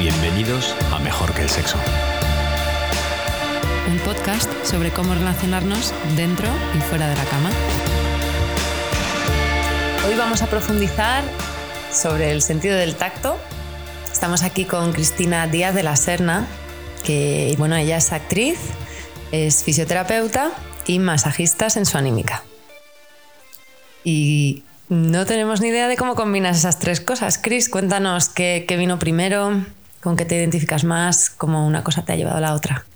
[0.00, 1.76] Bienvenidos a Mejor que el Sexo.
[3.86, 7.50] Un podcast sobre cómo relacionarnos dentro y fuera de la cama.
[10.08, 11.22] Hoy vamos a profundizar
[11.92, 13.36] sobre el sentido del tacto.
[14.10, 16.46] Estamos aquí con Cristina Díaz de la Serna,
[17.04, 18.58] que bueno, ella es actriz,
[19.32, 20.52] es fisioterapeuta
[20.86, 22.42] y masajista sensuanímica.
[24.02, 27.36] Y no tenemos ni idea de cómo combinas esas tres cosas.
[27.36, 29.62] Cris, cuéntanos qué vino primero,
[30.02, 32.86] con qué te identificas más, cómo una cosa te ha llevado a la otra.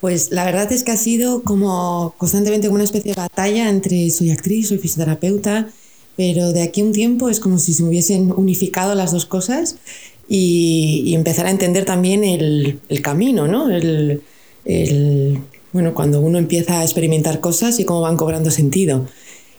[0.00, 4.30] Pues la verdad es que ha sido como constantemente una especie de batalla entre soy
[4.30, 5.68] actriz, soy fisioterapeuta,
[6.16, 9.76] pero de aquí a un tiempo es como si se hubiesen unificado las dos cosas
[10.28, 13.70] y, empezar a entender también el, camino, ¿no?
[13.70, 14.22] El,
[15.72, 19.06] bueno, cuando uno empieza a experimentar cosas y cómo van cobrando sentido.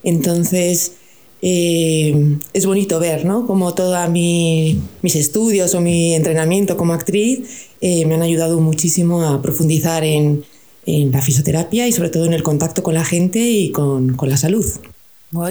[0.03, 0.93] Entonces,
[1.41, 3.45] eh, es bonito ver, ¿no?
[3.45, 9.41] Como todos mis estudios o mi entrenamiento como actriz eh, me han ayudado muchísimo a
[9.41, 10.43] profundizar en,
[10.85, 14.65] la fisioterapia y sobre todo en el contacto con la gente y con, la salud.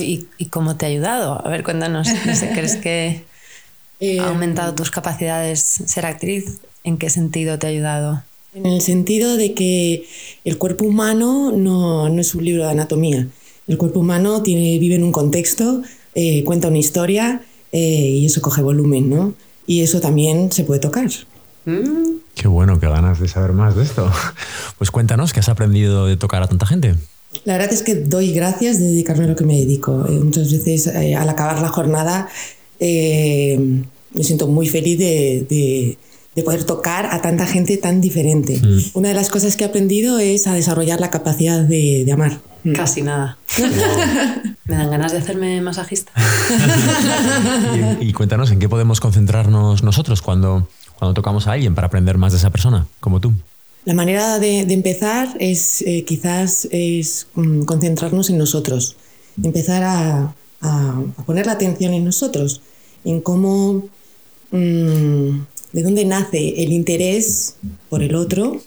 [0.01, 1.47] ¿Y, cómo te ha ayudado?
[1.47, 2.09] A ver, cuéntanos,
[2.55, 3.23] ¿crees que
[4.01, 6.61] eh, ha aumentado tus capacidades ser actriz?
[6.85, 8.23] ¿En qué sentido te ha ayudado?
[8.55, 10.07] En el sentido de que
[10.47, 13.29] el cuerpo humano no, no es un libro de anatomía.
[13.67, 15.83] El cuerpo humano tiene, vive en un contexto,
[16.15, 17.43] eh, cuenta una historia
[17.73, 19.35] y eso coge volumen, ¿no?
[19.67, 21.11] Y eso también se puede tocar.
[22.35, 24.11] Qué bueno, qué ganas de saber más de esto.
[24.79, 26.95] Pues cuéntanos, ¿qué has aprendido de tocar a tanta gente?
[27.45, 30.07] La verdad es que doy gracias de dedicarme a lo que me dedico.
[30.07, 32.29] Eh, muchas veces eh, al acabar la jornada
[32.79, 33.59] eh,
[34.13, 35.97] me siento muy feliz de,
[36.45, 38.61] poder tocar a tanta gente tan diferente.
[38.63, 38.81] Mm.
[38.95, 42.41] Una de las cosas que he aprendido es a desarrollar la capacidad de, amar.
[42.67, 42.73] Mm.
[42.73, 43.39] Casi nada.
[44.67, 46.11] me dan ganas de hacerme masajista.
[48.01, 50.67] y cuéntanos, ¿en qué podemos concentrarnos nosotros cuando
[50.99, 53.33] cuando tocamos a alguien para aprender más de esa persona, como tú?
[53.85, 58.97] La manera de, empezar es eh, quizás es mm, concentrarnos en nosotros,
[59.43, 60.35] empezar a,
[61.27, 62.63] poner la atención en nosotros,
[63.05, 63.89] en cómo,
[64.51, 65.39] mm,
[65.73, 67.57] de dónde nace el interés
[67.89, 68.61] por el otro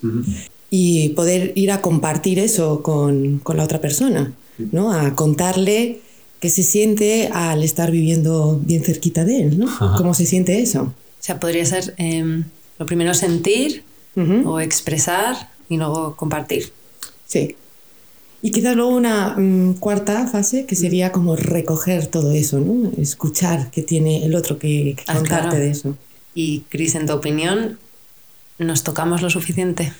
[0.69, 4.91] y poder ir a compartir eso con, la otra persona, ¿no?
[4.91, 6.01] a contarle
[6.39, 9.67] qué se siente al estar viviendo bien cerquita de él, ¿no?
[9.97, 10.83] ¿Cómo se siente eso?
[10.83, 12.45] O sea, podría ser em,
[12.77, 13.83] lo primero sentir
[14.45, 16.73] o expresar y luego compartir.
[17.25, 17.55] Sí.
[18.41, 22.91] Y quizás luego una mm, cuarta fase que sería como recoger todo eso, ¿no?
[22.97, 25.97] Escuchar qué tiene el otro que, que ah, contarte de eso.
[26.33, 27.77] Y Cris, en tu opinión,
[28.57, 29.93] ¿nos tocamos lo suficiente?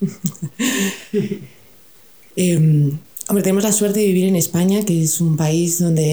[2.40, 6.04] Em, hombre, tenemos la suerte de vivir en España, que es un país donde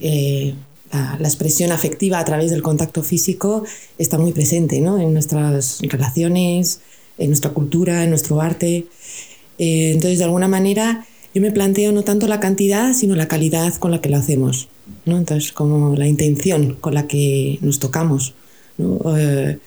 [0.00, 0.54] eh,
[0.92, 3.64] la, expresión afectiva a través del contacto físico
[3.98, 5.00] está muy presente ¿no?
[5.00, 6.80] en nuestras relaciones,
[7.18, 8.86] en nuestra cultura, en nuestro arte.
[9.58, 11.04] Eh, entonces, de alguna manera,
[11.34, 14.68] yo me planteo no tanto la cantidad, sino la calidad con la que lo hacemos.
[15.04, 15.16] ¿no?
[15.18, 18.34] Entonces, como la intención con la que nos tocamos.
[18.78, 19.58] Eh,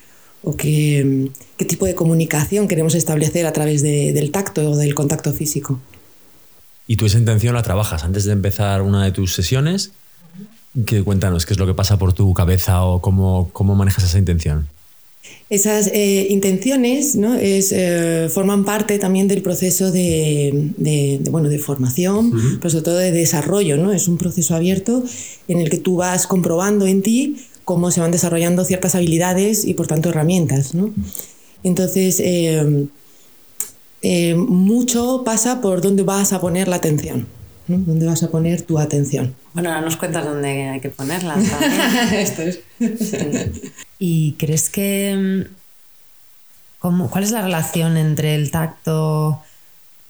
[0.46, 5.34] o qué, qué, tipo de comunicación queremos establecer a través del tacto o del contacto
[5.34, 5.80] físico.
[6.88, 9.92] ¿Y tú esa intención la trabajas antes de empezar una de tus sesiones?
[10.86, 14.20] Que cuéntanos, ¿qué es lo que pasa por tu cabeza o cómo, cómo manejas esa
[14.20, 14.68] intención?
[15.50, 17.34] Esas eh, intenciones ¿no?
[17.36, 22.98] es, eh, forman parte también del proceso de, de, bueno, de formación, pero sobre todo
[22.98, 23.78] de desarrollo.
[23.78, 23.92] ¿no?
[23.92, 25.04] Es un proceso abierto
[25.48, 29.74] en el que tú vas comprobando en ti cómo se van desarrollando ciertas habilidades y
[29.74, 30.74] por tanto herramientas.
[30.74, 30.94] ¿no?
[31.64, 32.88] Entonces, eh,
[34.36, 37.28] mucho pasa por dónde vas a poner la atención.
[37.68, 39.36] ¿Dónde vas a poner tu atención?
[39.54, 41.36] Bueno, ahora nos cuentas dónde hay que ponerla.
[42.14, 42.60] Esto es.
[43.98, 45.48] ¿Y crees que...
[46.78, 49.42] Cómo, ¿Cuál es la relación entre el tacto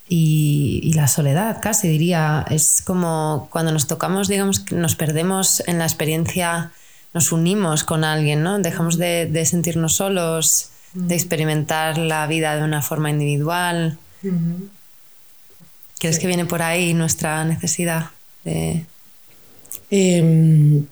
[0.09, 1.59] y, la soledad?
[1.61, 2.45] Casi diría.
[2.49, 6.73] Es como cuando nos tocamos, digamos, que nos perdemos en la experiencia,
[7.16, 8.59] nos unimos con alguien, ¿no?
[8.59, 13.97] Dejamos de, sentirnos solos, de experimentar la vida de una forma individual.
[15.97, 18.12] ¿Crees que viene por ahí nuestra necesidad
[18.44, 18.85] de...?
[19.90, 20.85] Em,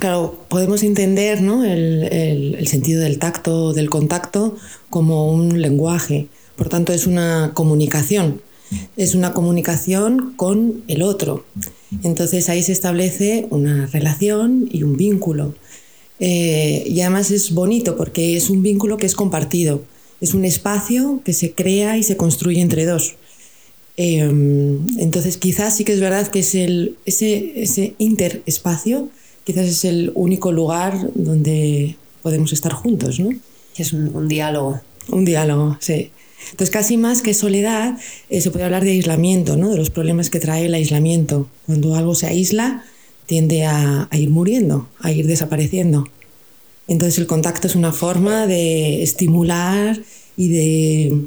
[0.00, 4.56] claro, podemos entender el, sentido del tacto, del contacto,
[4.90, 6.26] como un lenguaje.
[6.56, 8.42] Por tanto, es una comunicación.
[8.96, 11.44] Es una comunicación con el otro.
[12.02, 15.54] Entonces ahí se establece una relación y un vínculo.
[16.20, 19.82] Eh, y además es bonito porque es un vínculo que es compartido.
[20.20, 23.16] Es un espacio que se crea y se construye entre dos.
[23.96, 29.08] Em, entonces quizás sí que es verdad que es el, ese, ese interespacio,
[29.42, 33.30] quizás es el único lugar donde podemos estar juntos, ¿no?
[33.76, 34.80] Es un, diálogo.
[35.10, 36.10] Un diálogo, sí.
[36.50, 37.98] Entonces, casi más que soledad,
[38.30, 39.70] eh, se puede hablar de aislamiento, ¿no?
[39.70, 41.48] de los problemas que trae el aislamiento.
[41.66, 42.84] Cuando algo se aísla,
[43.26, 46.08] tiende a, ir muriendo, a ir desapareciendo.
[46.86, 50.00] Entonces, el contacto es una forma de estimular
[50.36, 51.26] y de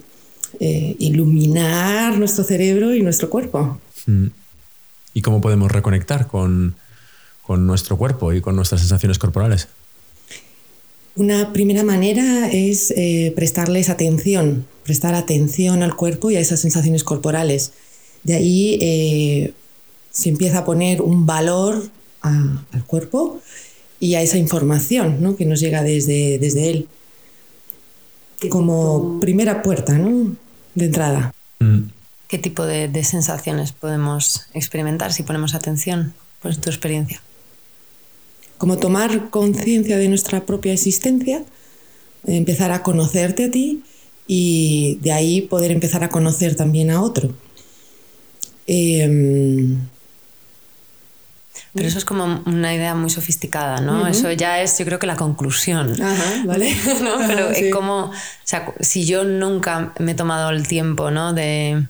[0.60, 3.80] eh, iluminar nuestro cerebro y nuestro cuerpo.
[4.07, 4.28] Mm.
[5.14, 6.75] ¿Y cómo podemos reconectar con,
[7.44, 9.68] con nuestro cuerpo y con nuestras sensaciones corporales?
[11.16, 17.04] Una primera manera es eh, prestarles atención, prestar atención al cuerpo y a esas sensaciones
[17.04, 17.74] corporales.
[18.24, 19.54] De ahí eh,
[20.10, 21.90] se empieza a poner un valor
[22.22, 23.42] al cuerpo
[24.00, 26.88] y a esa información que nos llega desde, desde él.
[28.50, 30.36] Como primera puerta ¿no?
[30.75, 31.34] de entrada.
[31.60, 31.90] Mm.
[32.28, 36.14] ¿Qué tipo de, de sensaciones podemos experimentar si ponemos atención?
[36.42, 37.22] Pues tu experiencia
[38.62, 41.44] como tomar conciencia de nuestra propia existencia,
[42.28, 43.81] empezar a conocerte a ti
[44.28, 47.34] y de ahí poder empezar a conocer también a otro.
[48.68, 49.80] Em,
[51.74, 54.06] pero eso es como una idea muy sofisticada, ¿no?
[54.06, 56.00] Eso ya es, yo creo que la conclusión.
[56.00, 56.78] Ajá, ¿vale?
[57.28, 61.34] Pero es como, o sea, si yo nunca me he tomado el tiempo, ¿no?
[61.34, 61.84] De,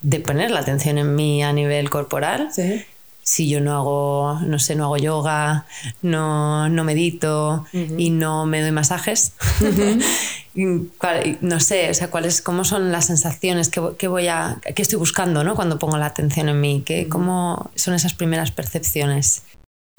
[0.00, 2.86] de poner la atención en mí a nivel corporal, ¿Sí?
[3.26, 5.66] Si yo no hago, no sé, no hago yoga,
[6.00, 9.32] no, no medito y no me doy masajes,
[10.54, 15.42] no sé, o sea, cuáles, cómo son las sensaciones que, voy a, que estoy buscando,
[15.42, 15.56] ¿no?
[15.56, 19.42] Cuando pongo la atención en mí, que, cómo son esas primeras percepciones.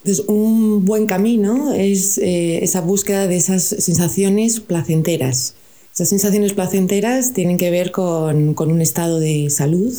[0.05, 5.55] Entonces, un buen camino es eh, esa búsqueda de esas sensaciones placenteras.
[5.93, 9.93] Esas sensaciones placenteras tienen que ver con, con un estado de salud,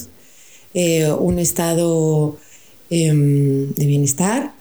[0.72, 2.38] eh, un estado
[2.90, 4.54] Em, de bienestar.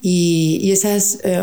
[0.00, 1.42] Y, esas, eh,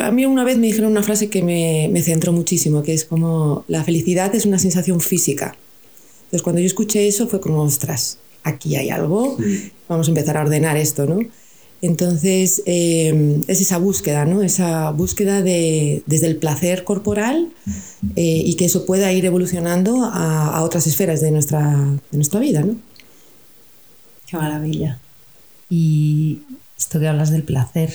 [0.00, 3.04] a mí una vez me dijeron una frase que me, me, centró muchísimo, que es
[3.04, 5.54] como la felicidad es una sensación física.
[6.24, 9.36] Entonces cuando yo escuché eso fue como, ostras, aquí hay algo,
[9.88, 11.20] vamos a empezar a ordenar esto, ¿no?
[11.80, 14.42] Entonces em, es esa búsqueda, ¿no?
[14.42, 17.52] Esa búsqueda de, desde el placer corporal
[18.16, 21.60] eh, y que eso pueda ir evolucionando a, a, otras esferas de nuestra,
[22.10, 22.76] de nuestra vida, ¿no?
[24.26, 25.01] Qué maravilla.
[25.74, 26.42] Y
[26.76, 27.94] esto que hablas del placer,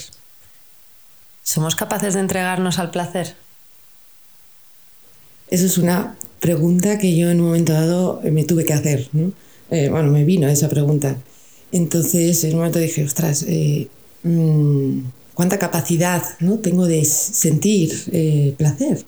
[1.44, 3.36] ¿somos capaces de entregarnos al placer?
[5.52, 9.08] Eso es una pregunta que yo en un momento dado me tuve que hacer.
[9.70, 11.18] Eh, bueno, me vino esa pregunta.
[11.72, 13.88] Entonces, en un momento dije, ostras, eh,
[14.24, 15.02] mm,
[15.36, 16.58] ¿cuánta capacidad ¿no?
[16.58, 19.06] tengo de sentir eh, placer?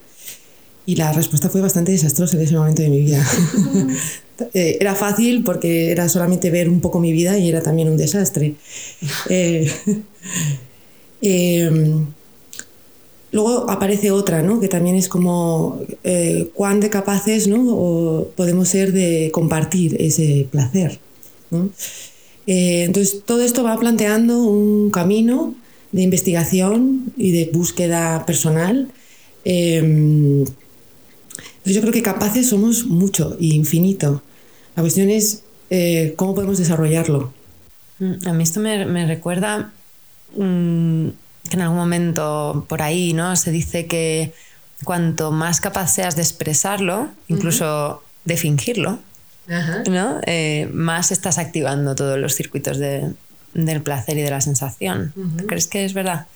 [0.90, 3.24] Y la respuesta fue bastante desastrosa en ese momento de mi vida.
[4.54, 7.98] Eh, era fácil porque era solamente ver un poco mi vida y era también un
[7.98, 8.56] desastre.
[9.30, 9.70] Eh,
[11.22, 12.06] em,
[13.34, 14.62] luego aparece otra, ¿no?
[14.62, 18.28] que también es como eh, cuán de capaces ¿no?
[18.38, 21.00] podemos ser de compartir ese placer.
[22.48, 25.54] entonces, todo esto va planteando un camino
[25.92, 28.88] de investigación y de búsqueda personal.
[29.44, 30.46] Em,
[31.60, 34.22] entonces, yo creo que capaces somos mucho e infinito.
[34.76, 37.34] La cuestión es eh, cómo podemos desarrollarlo.
[38.00, 39.72] Mm, a mí esto me, recuerda
[40.36, 41.08] mm,
[41.50, 43.36] que en algún momento por ahí ¿no?
[43.36, 44.34] se dice que
[44.86, 49.00] cuanto más capaz seas de expresarlo, incluso de fingirlo,
[49.90, 50.22] ¿no?
[50.26, 55.14] Eh, más estás activando todos los circuitos del placer y de la sensación.
[55.48, 56.28] ¿Crees que es verdad?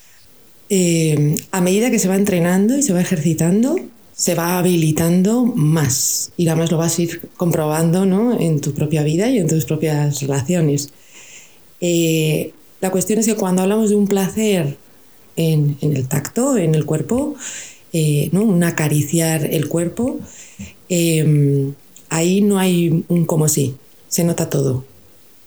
[0.70, 3.78] Eh, a medida que se va entrenando y se va ejercitando,
[4.16, 8.40] se va habilitando más y además lo vas a ir comprobando ¿no?
[8.40, 10.90] en tu propia vida y en tus propias relaciones.
[11.82, 14.78] Eh, la cuestión es que cuando hablamos de un placer
[15.36, 17.36] en, el tacto, en el cuerpo,
[17.92, 18.44] eh, ¿no?
[18.44, 20.20] un acariciar el cuerpo,
[20.90, 21.74] em,
[22.10, 23.76] ahí no hay un como sí,
[24.08, 24.86] se nota todo.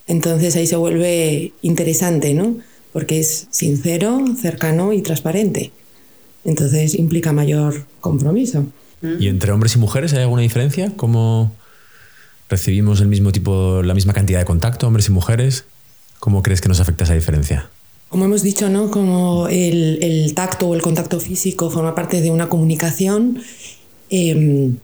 [0.08, 2.56] Entonces ahí se vuelve interesante, ¿no?
[2.92, 5.70] porque es sincero, cercano y transparente.
[6.47, 8.65] Entonces implica mayor compromiso.
[9.19, 10.93] ¿Y entre hombres y mujeres hay alguna diferencia?
[10.97, 11.53] ¿Cómo
[12.49, 15.65] recibimos el mismo tipo, la misma cantidad de contacto, hombres y mujeres?
[16.21, 17.69] ¿Cómo crees que nos afecta esa diferencia?
[18.09, 18.93] Como hemos dicho, ¿no?
[18.93, 23.43] Como el, tacto o el contacto físico forma parte de una comunicación,
[24.09, 24.76] em,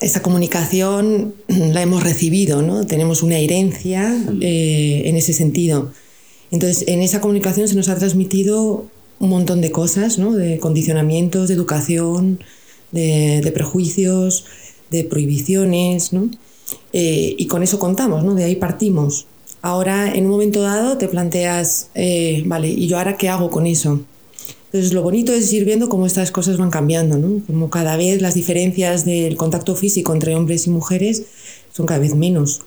[0.00, 2.86] esa comunicación la hemos recibido, ¿no?
[2.86, 5.90] Tenemos una herencia eh, en ese sentido.
[6.52, 8.86] Entonces, en esa comunicación se nos ha transmitido
[9.18, 10.32] un montón de cosas, ¿no?
[10.32, 12.40] de condicionamientos, de educación,
[12.92, 14.44] de, prejuicios,
[14.90, 16.30] de prohibiciones, ¿no?
[16.92, 18.34] Eh, y con eso contamos, ¿no?
[18.34, 19.26] de ahí partimos.
[19.62, 23.66] Ahora, en un momento dado, te planteas, eh, vale, ¿y yo ahora qué hago con
[23.66, 24.00] eso?
[24.66, 27.40] Entonces, lo bonito es ir viendo cómo estas cosas van cambiando, ¿no?
[27.46, 31.22] Como cada vez las diferencias del contacto físico entre hombres y mujeres
[31.72, 32.62] son cada vez menos.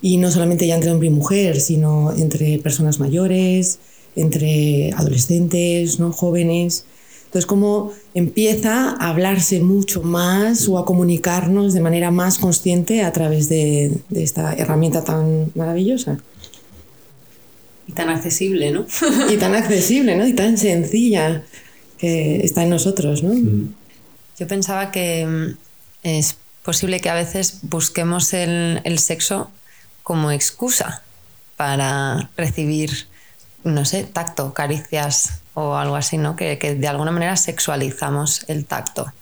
[0.00, 3.78] Y no solamente ya entre hombre y mujer, sino entre personas mayores,
[4.16, 6.12] entre adolescentes, ¿no?
[6.12, 6.84] jóvenes.
[7.26, 13.12] Entonces, cómo empieza a hablarse mucho más o a comunicarnos de manera más consciente a
[13.12, 16.18] través de, de esta herramienta tan maravillosa.
[17.86, 18.86] Y tan accesible, ¿no?
[19.30, 20.26] y tan accesible, ¿no?
[20.26, 21.44] Y tan sencilla
[21.98, 23.32] que está en nosotros, ¿no?
[24.38, 25.56] Yo pensaba que mm,
[26.02, 29.50] es posible que a veces busquemos el, el sexo
[30.02, 31.02] como excusa
[31.56, 33.06] para recibir,
[33.66, 36.36] no sé, tacto, caricias o algo así, ¿no?
[36.36, 39.12] Que, que de alguna manera sexualizamos el tacto.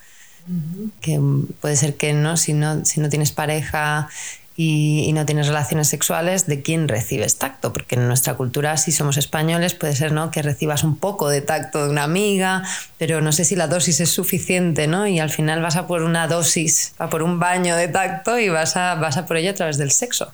[1.01, 1.19] Que
[1.61, 4.09] puede ser que no si, no, si no tienes pareja
[4.57, 7.73] y, y, no tienes relaciones sexuales, ¿de quién recibes tacto?
[7.73, 10.31] Porque en nuestra cultura, si somos españoles, puede ser ¿no?
[10.31, 12.63] que recibas un poco de tacto de una amiga,
[12.99, 15.07] pero no sé si la dosis es suficiente, ¿no?
[15.07, 18.51] Y al final vas a por una dosis, a por un baño de tacto y
[18.51, 20.31] vas a, vas a por ello a través del sexo.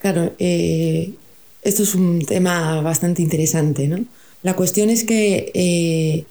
[0.00, 1.14] Claro, eh,
[1.64, 4.04] esto es un tema bastante interesante, ¿no?
[4.42, 6.24] La cuestión es que eh,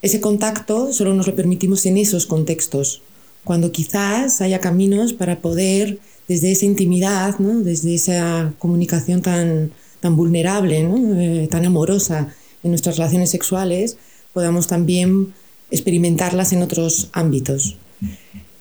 [0.00, 3.02] ese contacto solo nos lo permitimos en esos contextos
[3.44, 7.60] cuando quizás haya caminos para poder, desde esa intimidad, ¿no?
[7.60, 13.96] desde esa comunicación tan, tan vulnerable, eh, tan amorosa en nuestras relaciones sexuales,
[14.34, 15.32] podamos también
[15.70, 17.76] experimentarlas en otros ámbitos.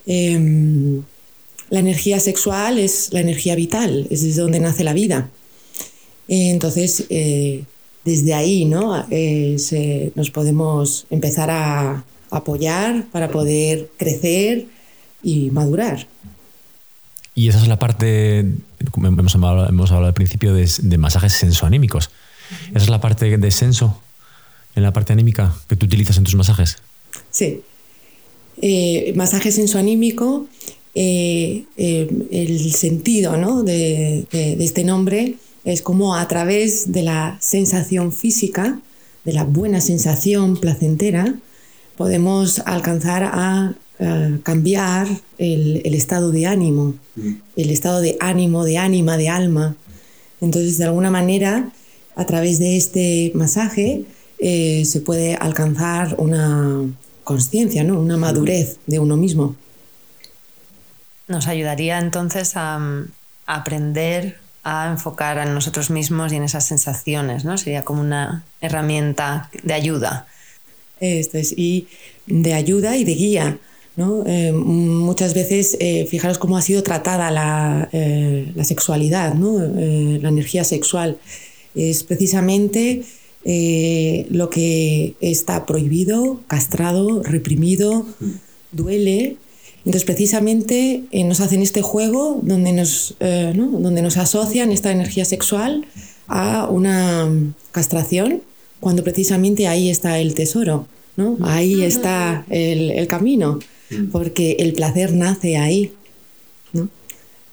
[0.05, 1.01] Eh,
[1.69, 5.29] la energía sexual es la energía vital, es desde donde nace la vida.
[6.27, 7.63] Entonces, eh,
[8.03, 9.05] desde ahí ¿no?
[9.09, 14.65] Eh, se, nos podemos empezar a apoyar para poder crecer
[15.23, 16.07] y madurar.
[17.35, 18.39] Y esa es la parte,
[18.95, 22.09] hemos hablado, hemos hablado al principio, de, de masajes sensoanímicos.
[22.69, 24.01] Esa es la parte de senso,
[24.75, 26.77] en la parte anímica, que tú utilizas en tus masajes.
[27.29, 27.61] Sí.
[28.61, 30.47] Eh, masaje sensoanímico,
[30.95, 33.63] eh, eh, el sentido ¿no?
[33.63, 35.35] de, de, de este nombre
[35.71, 38.79] es como a través de la sensación física,
[39.25, 41.35] de la buena sensación placentera,
[41.97, 45.07] podemos alcanzar a Uh, cambiar
[45.39, 47.31] el, el, estado de ánimo, mm.
[47.55, 49.75] el estado de ánimo, de ánima, de alma.
[50.39, 51.71] Entonces, de alguna manera,
[52.15, 54.05] a través de este masaje,
[54.37, 56.83] eh, se puede alcanzar una
[57.23, 57.99] conciencia, ¿no?
[57.99, 59.55] una madurez de uno mismo.
[61.27, 62.75] Nos ayudaría entonces a,
[63.47, 67.57] a, aprender a enfocar en nosotros mismos y en esas sensaciones, ¿no?
[67.57, 70.27] Sería como una herramienta de ayuda.
[70.99, 71.87] Esto es, y
[72.25, 73.59] de ayuda y de guía
[73.97, 74.23] ¿no?
[74.27, 79.59] Eh, muchas veces, eh, fijaros cómo ha sido tratada la, eh, la sexualidad, ¿no?
[79.59, 81.17] La energía sexual.
[81.75, 83.03] Es precisamente
[84.29, 88.05] lo que está prohibido, castrado, reprimido,
[88.71, 89.37] duele.
[89.87, 93.67] Entonces, precisamente nos hacen este juego donde nos, ¿no?
[93.79, 95.85] donde nos asocian esta energía sexual
[96.27, 97.29] a una
[97.71, 98.41] castración,
[98.81, 101.37] cuando precisamente ahí está el tesoro, ¿no?
[101.41, 103.59] ahí está el, el camino
[104.11, 105.93] porque el placer nace ahí,
[106.73, 106.89] ¿no?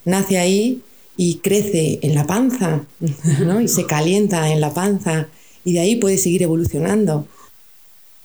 [0.04, 0.82] Nace ahí
[1.16, 2.84] y crece en la panza,
[3.44, 3.60] ¿no?
[3.60, 5.28] Y se calienta en la panza
[5.64, 7.26] y de ahí puede seguir evolucionando.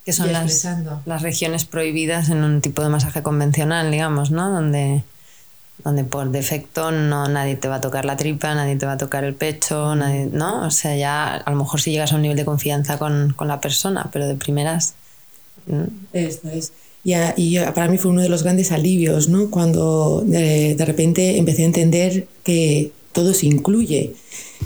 [0.10, 0.68] Que son las,
[1.06, 4.50] las, regiones prohibidas en un tipo de masaje convencional, digamos, ¿no?
[4.50, 5.04] Donde,
[5.84, 8.98] donde por defecto no, nadie te va a tocar la tripa, nadie te va a
[8.98, 10.66] tocar el pecho, nadie, ¿no?
[10.66, 13.48] O sea, ya a lo mejor si llegas a un nivel de confianza con, con
[13.48, 14.96] la persona, pero de primeras...
[16.12, 16.74] Esto es.
[17.04, 19.51] Y, a, y, para mí fue uno de los grandes alivios, ¿no?
[19.51, 24.16] Cuando de, de repente empecé a entender que todo se incluye,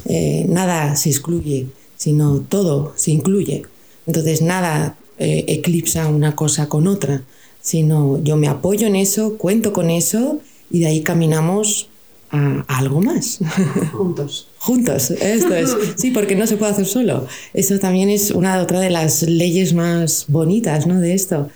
[0.05, 3.63] eh, nada se excluye, sino todo se incluye.
[4.07, 7.23] Entonces nada eh, eclipsa una cosa con otra,
[7.61, 10.39] sino yo me apoyo en eso, cuento con eso
[10.69, 11.89] y de ahí caminamos
[12.29, 13.39] a, a algo más.
[13.93, 14.47] Juntos.
[14.59, 15.75] Juntos, esto es.
[15.95, 17.27] Sí, porque no se puede hacer solo.
[17.53, 20.99] Eso también es una otra de las leyes más bonitas ¿no?
[20.99, 21.49] de esto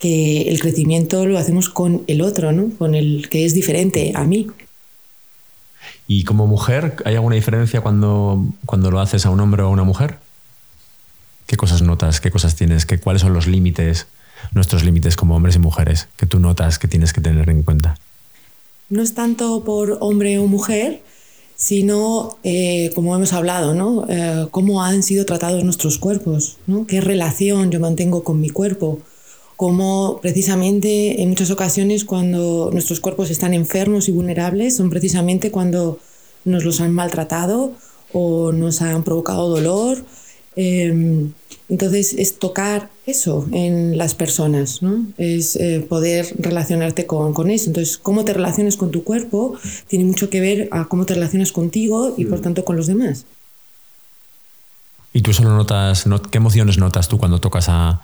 [0.00, 2.70] que el crecimiento lo hacemos con el otro, ¿no?
[2.78, 4.46] con el que es diferente a mí.
[6.08, 9.68] ¿Y como mujer, hay alguna diferencia cuando, cuando lo haces a un hombre o a
[9.68, 10.18] una mujer?
[11.50, 12.20] ¿Qué cosas notas?
[12.20, 12.86] ¿Qué cosas tienes?
[12.86, 14.06] ¿Qué, ¿Cuáles son los límites,
[14.52, 17.96] nuestros límites como hombres y mujeres, que tú notas que tienes que tener en cuenta?
[18.88, 21.02] No es tanto por hombre o mujer,
[21.56, 24.06] sino, eh, como hemos hablado, ¿no?
[24.08, 26.86] Eh, cómo han sido tratados nuestros cuerpos, ¿no?
[26.86, 29.00] qué relación yo mantengo con mi cuerpo,
[29.56, 35.98] cómo precisamente en muchas ocasiones cuando nuestros cuerpos están enfermos y vulnerables son precisamente cuando
[36.44, 37.72] nos los han maltratado
[38.12, 40.04] o nos han provocado dolor
[40.56, 41.32] Em,
[41.70, 45.06] entonces es tocar eso en las personas, ¿no?
[45.16, 47.70] es eh, poder relacionarte con, con, eso.
[47.70, 51.52] Entonces, cómo te relacionas con tu cuerpo tiene mucho que ver a cómo te relacionas
[51.52, 52.42] contigo y por mm.
[52.42, 53.24] tanto con los demás.
[55.12, 58.02] ¿Y tú solo notas, qué emociones notas tú cuando tocas a,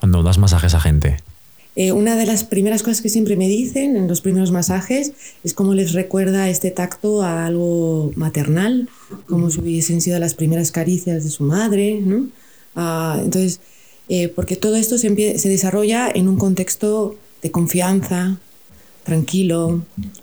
[0.00, 1.18] cuando das masajes a gente?
[1.76, 5.12] Eh, una de las primeras cosas que siempre me dicen en los primeros masajes
[5.44, 8.88] es cómo les recuerda este tacto a algo maternal,
[9.28, 12.26] como si hubiesen sido las primeras caricias de su madre, ¿no?
[12.80, 13.58] Ah, entonces,
[14.08, 18.38] eh, porque todo esto se, se, desarrolla en un contexto de confianza,
[19.02, 19.82] tranquilo,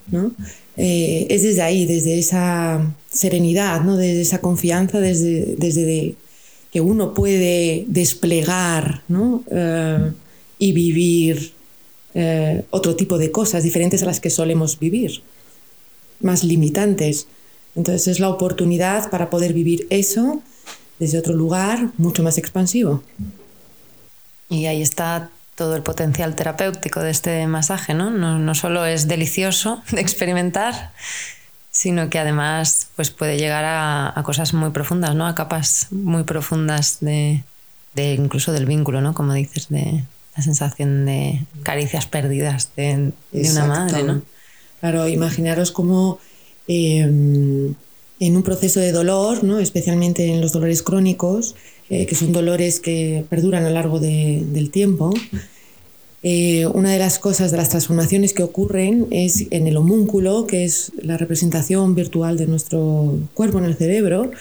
[0.09, 0.31] ¿no?
[0.77, 3.97] Eh, es desde ahí, desde esa serenidad, ¿no?
[3.97, 6.15] desde esa confianza, desde, desde
[6.71, 9.43] que uno puede desplegar ¿no?
[10.59, 11.53] y vivir
[12.13, 15.21] eh, otro tipo de cosas diferentes a las que solemos vivir,
[16.21, 17.27] más limitantes.
[17.75, 20.41] Entonces es la oportunidad para poder vivir eso
[20.99, 23.03] desde otro lugar mucho más expansivo.
[24.49, 28.09] Y ahí está todo el potencial terapéutico de este masaje, ¿no?
[28.09, 30.91] No, no solo es delicioso de experimentar,
[31.71, 35.27] sino que además pues, puede llegar a, a, cosas muy profundas, ¿no?
[35.27, 37.43] A capas muy profundas de,
[37.95, 39.13] de incluso del vínculo, ¿no?
[39.13, 40.03] Como dices, de,
[40.35, 44.21] la sensación de caricias perdidas de, una madre, ¿no?
[44.81, 46.19] Claro, imaginaros cómo
[46.67, 47.73] em,
[48.19, 49.59] en un proceso de dolor, ¿no?
[49.59, 51.55] especialmente en los dolores crónicos,
[51.89, 55.13] eh, que son dolores que perduran a lo largo del tiempo,
[56.23, 60.63] eh, una de las cosas, de las transformaciones que ocurren es en el homúnculo, que
[60.63, 64.31] es la representación virtual de nuestro cuerpo en el cerebro,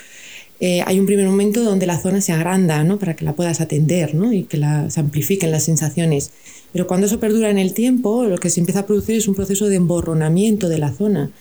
[0.61, 2.99] eh, hay un primer momento donde la zona se agranda ¿no?
[2.99, 4.33] para que la puedas atender ¿no?
[4.33, 6.31] y que la, se amplifiquen las sensaciones.
[6.73, 9.35] Pero cuando eso perdura en el tiempo, lo que se empieza a producir es un
[9.35, 11.33] proceso de emborronamiento de la zona.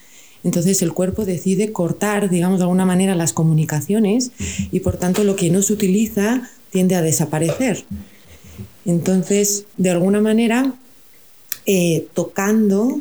[0.44, 4.30] Entonces el cuerpo decide cortar, digamos, de alguna manera las comunicaciones
[4.70, 7.84] y por tanto lo que no se utiliza tiende a desaparecer.
[8.84, 10.74] Entonces, de alguna manera,
[11.66, 13.00] eh, tocando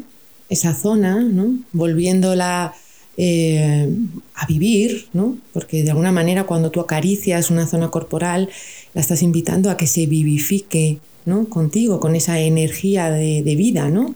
[0.49, 1.58] esa zona, ¿no?
[1.73, 2.73] volviéndola
[3.17, 3.89] eh,
[4.36, 5.38] a vivir, ¿no?
[5.51, 8.49] porque de alguna manera cuando tú acaricias una zona corporal,
[8.93, 11.49] la estás invitando a que se vivifique ¿no?
[11.49, 13.89] contigo, con esa energía de, vida.
[13.89, 14.15] ¿no?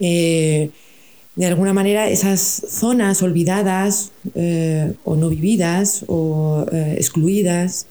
[0.00, 0.70] Eh,
[1.44, 7.86] de alguna manera esas zonas olvidadas eh, o no vividas o excluidas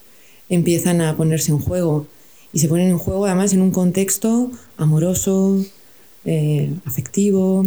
[0.50, 2.06] empiezan a ponerse en juego
[2.54, 5.64] y se ponen en juego además en un contexto amoroso,
[6.86, 7.66] afectivo,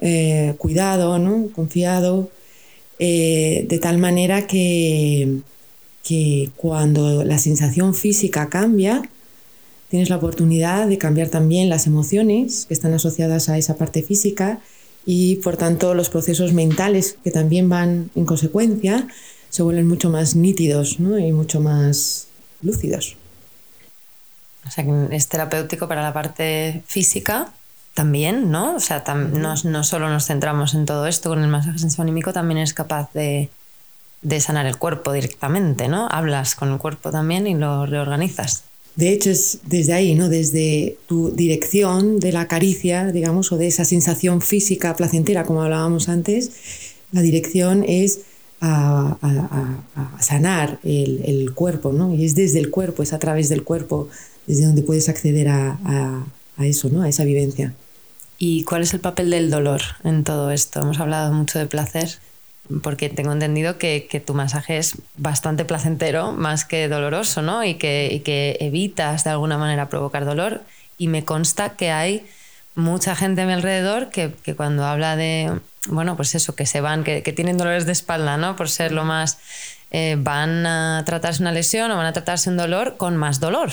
[0.00, 1.48] eh, cuidado, ¿no?
[1.52, 2.30] confiado,
[2.98, 5.38] eh, de tal manera que,
[6.02, 9.08] que cuando la sensación física cambia,
[9.88, 14.60] tienes la oportunidad de cambiar también las emociones que están asociadas a esa parte física
[15.06, 19.06] y por tanto los procesos mentales que también van en consecuencia
[19.48, 22.26] se vuelven mucho más nítidos y mucho más
[22.60, 23.16] lúcidos.
[24.66, 27.52] O sea que es terapéutico para la parte física,
[27.96, 28.74] también, ¿no?
[28.74, 32.58] O sea, no, no, solo nos centramos en todo esto, con el masaje sensoanímico también
[32.58, 33.48] es capaz de,
[34.20, 36.06] de, sanar el cuerpo directamente, ¿no?
[36.10, 38.64] Hablas con el cuerpo también y lo reorganizas.
[38.96, 40.30] De hecho, es desde ahí, ¿no?
[40.30, 46.08] Desde tu dirección de la caricia, digamos, o de esa sensación física placentera, como hablábamos
[46.08, 46.50] antes,
[47.12, 48.20] la dirección es
[48.62, 49.18] a,
[50.18, 52.14] sanar el, el, cuerpo, ¿no?
[52.14, 54.08] Y es desde el cuerpo, es a través del cuerpo,
[54.46, 55.78] desde donde puedes acceder a,
[56.56, 57.02] a eso, ¿no?
[57.02, 57.74] A esa vivencia.
[58.38, 60.80] ¿Y cuál es el papel del dolor en todo esto?
[60.80, 62.18] Hemos hablado mucho de placer,
[62.82, 67.64] porque tengo entendido que, tu masaje es bastante placentero, más que doloroso, ¿no?
[67.64, 70.62] Y que, que, evitas de alguna manera provocar dolor.
[70.98, 72.26] Y me consta que hay
[72.74, 77.04] mucha gente a mi alrededor que, cuando habla de, bueno, pues eso, que se van,
[77.04, 78.56] que, que tienen dolores de espalda, ¿no?
[78.56, 79.38] Por ser lo más
[79.90, 83.70] eh, van a tratarse una lesión o van a tratarse un dolor con más dolor.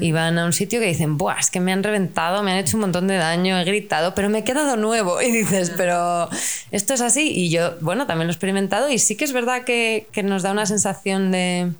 [0.00, 2.58] Y van a un sitio que dicen, Buah, es que me han reventado, me han
[2.58, 5.22] hecho un montón de daño, he gritado, pero me he quedado nuevo.
[5.22, 6.28] Y dices, pero
[6.70, 7.32] esto es así.
[7.34, 10.42] Y yo, bueno, también lo he experimentado y sí que es verdad que, que nos
[10.42, 11.72] da una sensación de,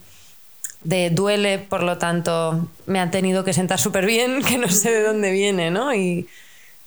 [0.84, 4.90] de duele, por lo tanto, me han tenido que sentar súper bien, que no sé
[4.90, 5.94] de dónde viene, ¿no?
[5.94, 6.28] Y,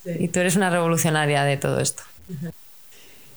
[0.06, 2.04] y tú eres una revolucionaria de todo esto.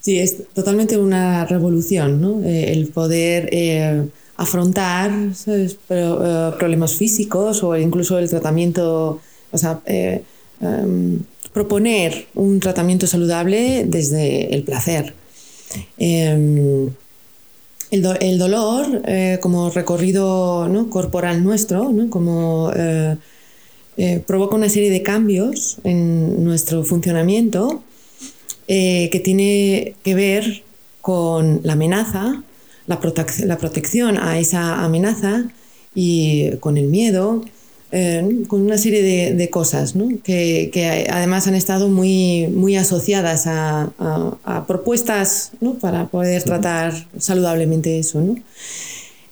[0.01, 2.43] Sí, es totalmente una revolución, ¿no?
[2.45, 4.07] Eh, el poder eh,
[4.37, 5.11] afrontar
[5.47, 11.21] eh, problemas físicos o incluso el tratamiento, o sea, em,
[11.53, 15.15] proponer un tratamiento saludable desde el placer.
[15.99, 16.91] Em,
[17.91, 19.03] el, dolor
[19.41, 22.09] como recorrido corporal nuestro, ¿no?
[22.11, 22.71] como
[24.27, 27.83] provoca una serie de cambios en nuestro funcionamiento
[28.69, 30.63] eh, que tiene que ver
[31.01, 32.43] con la amenaza,
[32.87, 35.45] la, protección a esa amenaza
[35.95, 37.45] y con el miedo,
[37.93, 45.53] eh, con una serie de, cosas que, además han estado muy, muy asociadas a, propuestas
[45.81, 48.23] para poder tratar saludablemente eso.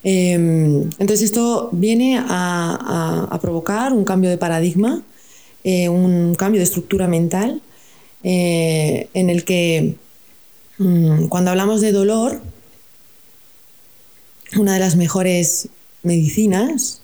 [0.03, 5.03] Em, entonces esto viene a, provocar un cambio de paradigma,
[5.63, 7.61] eh, un cambio de estructura mental,
[8.29, 9.95] eh, en el que
[10.79, 12.41] mm, cuando hablamos de dolor,
[14.59, 15.69] una de las mejores
[16.03, 17.03] medicinas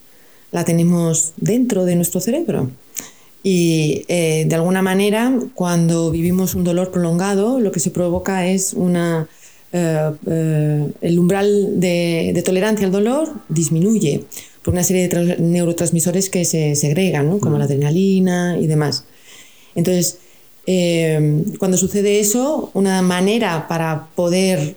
[0.51, 2.71] la tenemos dentro de nuestro cerebro.
[3.45, 8.73] Y eh, de alguna manera, cuando vivimos un dolor prolongado, lo que se provoca es
[8.73, 9.29] una...
[9.73, 14.25] Eh, eh, el umbral de, tolerancia al dolor disminuye
[14.65, 19.05] por una serie de neurotransmisores que se segregan, como la adrenalina y demás.
[19.77, 20.19] Entonces,
[20.64, 24.77] cuando sucede eso, una manera para poder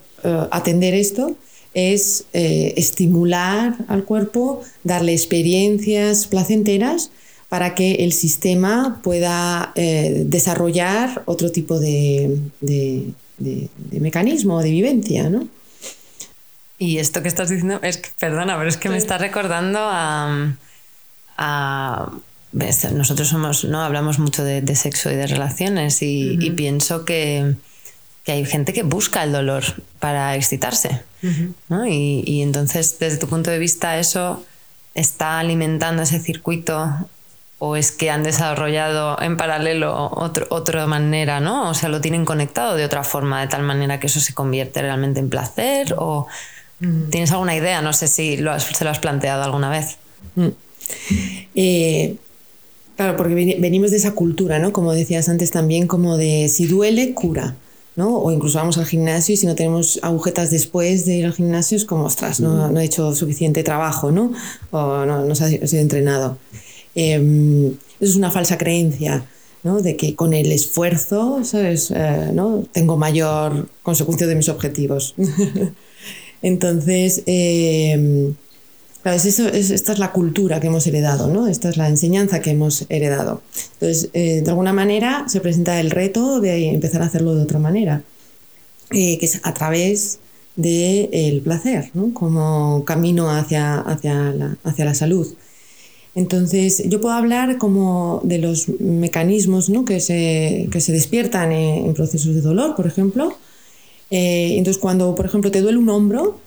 [0.52, 1.36] atender esto
[1.76, 7.12] es eh, estimular al cuerpo, darle experiencias placenteras
[7.50, 12.39] para que el sistema pueda eh, desarrollar otro tipo de,
[13.91, 15.48] mecanismo de vivencia, ¿no?
[16.78, 20.56] Y esto que estás diciendo es que, perdona, pero es que me está recordando a,
[22.94, 23.82] nosotros somos, ¿no?
[23.82, 27.56] Hablamos mucho de, sexo y de relaciones y pienso que
[28.26, 29.63] que hay gente que busca el dolor
[30.00, 31.02] para excitarse.
[31.70, 31.88] ¿no?
[31.88, 34.44] y, entonces, desde tu punto de vista, ¿eso
[34.94, 37.10] está alimentando ese circuito
[37.58, 41.70] o es que han desarrollado en paralelo otro, otra manera, ¿no?
[41.70, 44.82] O sea, lo tienen conectado de otra forma, de tal manera que eso se convierte
[44.82, 46.28] realmente en placer o...
[47.10, 47.82] ¿Tienes alguna idea?
[47.82, 49.98] No sé si lo se lo has planteado alguna vez.
[50.36, 50.50] Mm.
[51.56, 52.18] Eh,
[52.96, 54.74] claro, porque venimos de esa cultura, ¿no?
[54.74, 57.56] Como decías antes también, como de si duele, cura.
[57.98, 61.78] O incluso vamos al gimnasio y si no tenemos agujetas después de ir al gimnasio
[61.78, 64.34] es como, ostras, no, no he hecho suficiente trabajo, ¿no?
[64.72, 66.38] O no, no se ha sido entrenado.
[66.94, 69.26] Em, eso es una falsa creencia,
[69.64, 69.82] ¿no?
[69.82, 71.90] De que con el esfuerzo, ¿sabes?
[71.96, 72.66] Eh, ¿no?
[72.74, 75.16] Tengo mayor consecuencia de mis objetivos.
[76.42, 78.34] Entonces, eh,
[79.13, 81.48] eso, esta es la cultura que hemos heredado, ¿no?
[81.48, 83.41] Esta es la enseñanza que hemos heredado.
[83.74, 87.60] Entonces, eh, de alguna manera se presenta el reto de empezar a hacerlo de otra
[87.60, 88.04] manera,
[88.91, 90.20] eh, que es a través
[90.56, 92.13] del placer, ¿no?
[92.13, 95.28] Como camino hacia, hacia, la, hacia la salud.
[96.15, 99.84] Entonces, yo puedo hablar como de los mecanismos ¿no?
[99.84, 103.38] que, se, que se despiertan en, procesos de dolor, por ejemplo.
[104.12, 106.39] Eh, entonces, cuando, por ejemplo, te duele un hombro,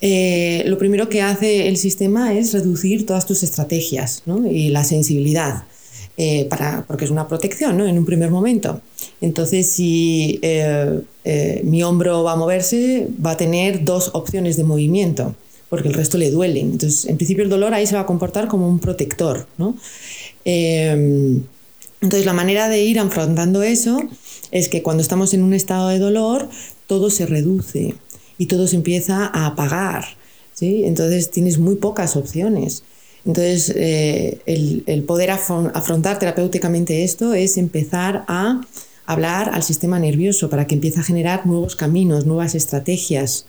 [0.00, 5.64] eh, lo primero que hace el sistema es reducir todas tus estrategias y la sensibilidad,
[6.18, 7.86] eh, para, porque es una protección ¿no?
[7.86, 8.80] en un primer momento.
[9.20, 11.00] Entonces, si eh,
[11.64, 15.34] mi hombro va a moverse, va a tener dos opciones de movimiento,
[15.70, 16.60] porque el resto le duele.
[16.60, 19.46] Entonces, en principio el dolor ahí se va a comportar como un protector.
[20.44, 23.98] entonces, la manera de ir afrontando eso
[24.50, 26.48] es que cuando estamos en un estado de dolor,
[26.86, 27.94] todo se reduce
[28.38, 30.04] y todo se empieza a apagar.
[30.54, 30.84] ¿sí?
[30.84, 32.82] Entonces tienes muy pocas opciones.
[33.24, 38.60] Entonces, eh, el, poder afrontar terapéuticamente esto es empezar a
[39.04, 43.46] hablar al sistema nervioso para que empiece a generar nuevos caminos, nuevas estrategias.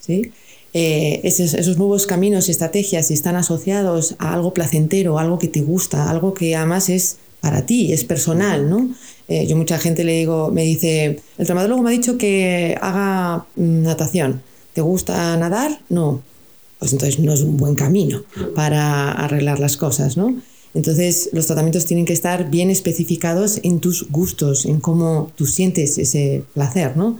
[0.00, 0.32] ¿sí?
[0.76, 6.10] Eh, esos, nuevos caminos y estrategias, están asociados a algo placentero, algo que te gusta,
[6.10, 8.90] algo que además es para ti, es personal, ¿no?
[9.28, 13.46] Eh, yo mucha gente le digo, me dice, el traumatólogo me ha dicho que haga
[13.56, 14.42] natación.
[14.74, 15.80] ¿Te gusta nadar?
[15.88, 16.22] No.
[16.78, 18.22] Pues entonces no es un buen camino
[18.54, 20.36] para arreglar las cosas, ¿no?
[20.74, 25.96] Entonces los tratamientos tienen que estar bien especificados en tus gustos, en cómo tú sientes
[25.98, 27.18] ese placer, ¿no?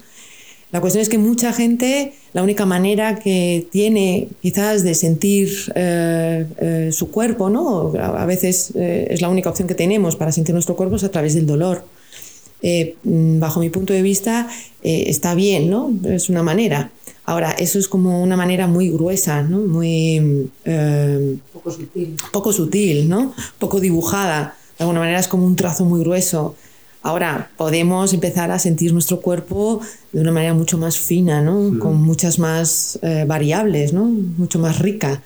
[0.72, 6.46] La cuestión es que mucha gente, la única manera que tiene quizás de sentir eh,
[6.58, 7.92] eh, su cuerpo, ¿no?
[7.96, 11.34] a veces es la única opción que tenemos para sentir nuestro cuerpo es a través
[11.36, 11.84] del dolor.
[13.04, 14.48] Bajo mi punto de vista
[14.82, 15.92] está bien, ¿no?
[16.04, 16.90] Es una manera.
[17.26, 19.58] Ahora, eso es como una manera muy gruesa, ¿no?
[19.58, 20.50] Muy...
[21.52, 22.16] poco sutil.
[22.32, 23.34] Poco sutil, ¿no?
[23.58, 24.56] Poco dibujada.
[24.78, 26.56] De alguna manera es como un trazo muy grueso.
[27.04, 29.80] Ahora podemos empezar a sentir nuestro cuerpo
[30.12, 31.78] de una manera mucho más fina, ¿no?
[31.78, 34.04] con muchas más eh, variables, ¿no?
[34.04, 35.22] mucho más rica.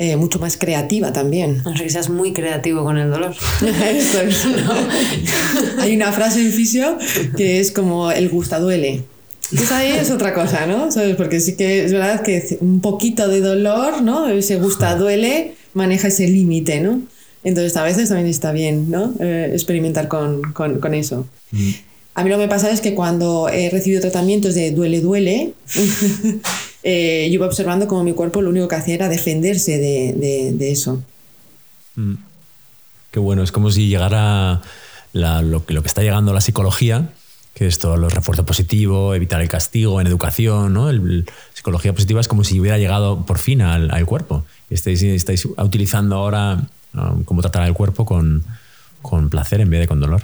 [0.00, 1.60] Eh, mucho más creativa también.
[1.66, 3.34] O sea, que seas muy creativo con el dolor.
[3.92, 4.46] Eso es.
[5.78, 6.96] Hay una frase en fisio
[7.36, 9.02] que es como el gusta duele.
[9.50, 10.92] Pues ahí es otra cosa, ¿no?
[10.92, 11.16] ¿Sabes?
[11.16, 14.28] Porque sí que es verdad que un poquito de dolor, ¿no?
[14.28, 17.00] Ese gusta duele maneja ese límite, ¿no?
[17.44, 19.14] Entonces a veces también está bien ¿no?
[19.20, 21.26] Eh, experimentar con, con, eso.
[21.52, 21.70] Mm.
[22.14, 25.52] A mí lo que me pasa es que cuando he recibido tratamientos de duele, duele,
[26.82, 31.02] eh, yo iba observando como mi cuerpo lo único que hacía era defenderse de, eso.
[31.96, 32.14] Mm.
[33.10, 34.62] Qué bueno, es como si llegara
[35.12, 37.10] lo, que está llegando a la psicología,
[37.54, 40.90] que es todo el refuerzo positivo, evitar el castigo en educación, ¿no?
[40.90, 44.44] El, psicología positiva es como si hubiera llegado por fin al, cuerpo.
[44.70, 48.44] Estáis, estáis utilizando ahora um, cómo tratar al cuerpo con,
[49.02, 50.22] con placer en vez de con dolor.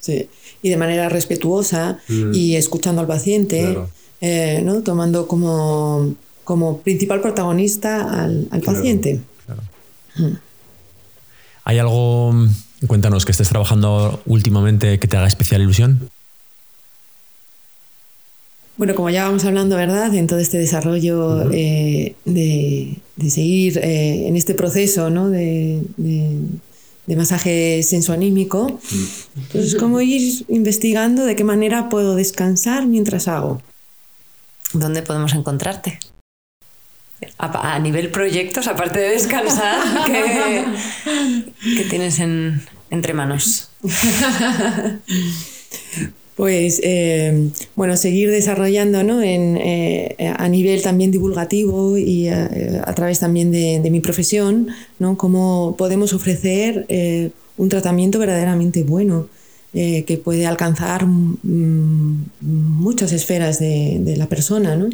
[0.00, 0.28] Sí
[0.62, 2.34] y de manera respetuosa mm.
[2.34, 3.78] y escuchando al paciente,
[4.20, 4.82] eh, ¿no?
[4.82, 9.20] tomando como, como principal protagonista al, paciente.
[10.16, 10.32] Mm.
[11.64, 12.34] ¿Hay algo,
[12.86, 16.10] cuéntanos, que estés trabajando últimamente que te haga especial ilusión?
[18.76, 20.14] Bueno, como ya vamos hablando, ¿verdad?
[20.14, 22.96] En todo este desarrollo eh, de,
[23.28, 25.28] seguir eh, en este proceso ¿no?
[25.28, 25.82] de
[27.10, 28.78] de masaje sensoanímico.
[29.36, 33.60] Entonces, como ir investigando de qué manera puedo descansar mientras hago.
[34.72, 35.98] ¿Dónde podemos encontrarte?
[37.38, 40.64] A, nivel proyectos, aparte de descansar, ¿qué,
[41.90, 42.18] tienes
[42.90, 43.70] entre manos?
[46.34, 49.20] pues eh, bueno, seguir desarrollando ¿no?
[49.20, 55.18] en, eh, a nivel también divulgativo y eh, a, través también de, mi profesión, ¿no?
[55.18, 56.86] cómo podemos ofrecer
[57.58, 59.28] un tratamiento verdaderamente bueno
[59.72, 64.76] que puede alcanzar mm, muchas esferas de, la persona.
[64.76, 64.90] ¿no?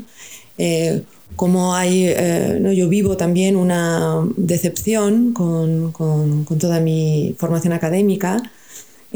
[1.35, 2.15] como hay,
[2.61, 2.73] ¿no?
[2.73, 8.43] yo vivo también una decepción con, con, con toda mi formación académica,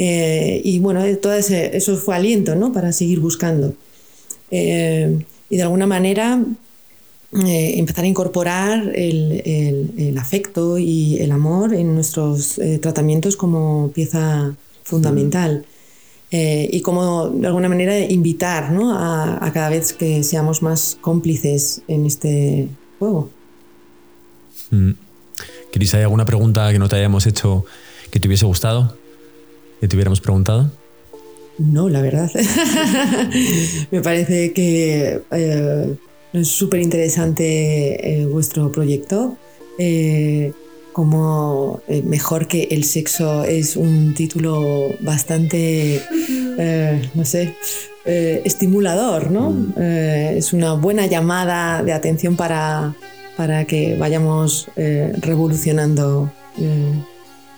[0.03, 2.73] eh, y bueno, todo eso fue aliento ¿no?
[2.73, 3.75] para seguir buscando.
[4.51, 6.43] Eh, y de alguna manera
[7.45, 14.55] eh, empezar a incorporar el, afecto y el amor en nuestros tratamientos como pieza
[14.91, 15.65] fundamental.
[16.33, 18.93] y como de alguna manera invitar ¿no?
[18.95, 23.31] a, cada vez que seamos más cómplices en este juego.
[24.71, 24.93] Mm.
[25.73, 27.65] Cris, ¿hay alguna pregunta que no te hayamos hecho
[28.11, 28.97] que te hubiese gustado?
[29.81, 30.71] que te hubiéramos preguntado?
[31.59, 32.31] No, la verdad.
[33.91, 35.97] Me parece que eh,
[36.33, 39.37] es súper interesante eh, vuestro proyecto.
[39.79, 40.53] Eh,
[40.93, 46.03] como mejor que el sexo es un título bastante,
[47.15, 47.55] no sé,
[48.05, 49.51] estimulador, ¿no?
[49.51, 49.75] Mm.
[49.79, 52.95] es una buena llamada de atención para,
[53.37, 56.31] para que vayamos revolucionando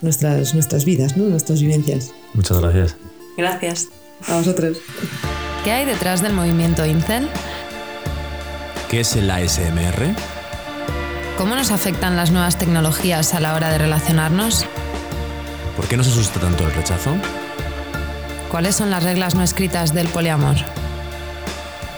[0.02, 1.24] nuestras, nuestras vidas, ¿no?
[1.24, 2.12] nuestras vivencias.
[2.34, 2.96] Muchas gracias.
[3.36, 3.88] Gracias.
[4.28, 4.78] A vosotros.
[5.64, 7.28] ¿Qué hay detrás del movimiento Incel?
[8.90, 10.41] ¿Qué es el ASMR?
[11.36, 14.66] ¿Cómo nos afectan las nuevas tecnologías a la hora de relacionarnos?
[15.76, 17.14] ¿Por qué nos asusta tanto el rechazo?
[18.50, 20.56] ¿Cuáles son las reglas no escritas del poliamor?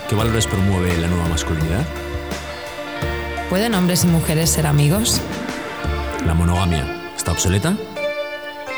[0.09, 1.85] ¿Qué valores promueve la nueva masculinidad?
[3.51, 5.21] ¿Pueden hombres y mujeres ser amigos?
[6.27, 7.75] La monogamia ¿Está obsoleta?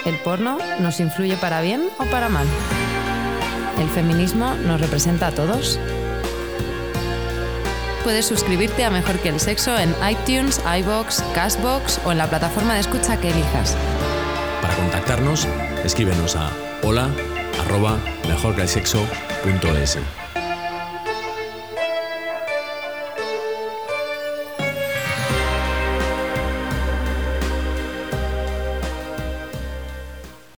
[0.04, 2.46] ¿El porno nos influye para bien o para mal?
[3.80, 5.80] ¿El feminismo nos representa a todos?
[8.06, 12.74] Puedes suscribirte a Mejor que el Sexo en iTunes, iBox, Castbox o en la plataforma
[12.74, 13.76] de escucha que elijas.
[14.62, 15.48] Para contactarnos,
[15.84, 16.52] escríbenos a
[16.84, 17.10] hola
[17.58, 17.98] arroba.